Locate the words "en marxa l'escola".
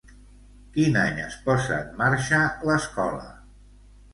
1.81-3.29